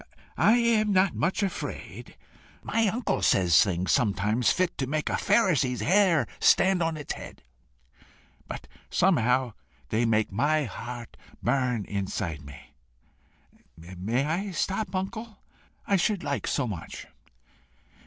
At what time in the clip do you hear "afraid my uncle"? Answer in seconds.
1.43-3.21